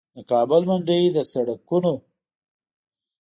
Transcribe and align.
د 0.15 0.17
کابل 0.31 0.61
منډوي 0.69 1.09
د 1.15 1.17
سړکونو 1.31 1.93